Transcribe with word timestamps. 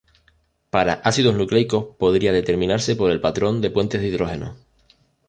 Para 0.71 0.93
ácidos 1.03 1.35
nucleicos, 1.35 1.95
podría 1.99 2.31
determinarse 2.33 2.95
por 2.95 3.11
el 3.11 3.21
patrón 3.21 3.61
de 3.61 3.69
puentes 3.69 4.01
de 4.01 4.07
hidrógeno. 4.07 4.57